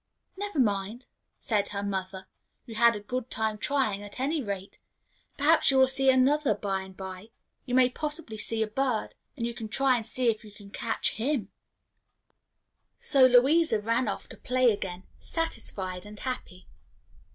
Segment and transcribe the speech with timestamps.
[0.35, 1.05] "Never mind,"
[1.39, 2.25] said her mother,
[2.65, 4.79] "you had a good time trying, at any rate.
[5.37, 7.29] Perhaps you will see another by and by.
[7.67, 10.71] You may possibly see a bird, and you can try and see if you can
[10.71, 11.51] catch him."
[12.97, 16.65] So Louisa ran off to play again, satisfied and happy.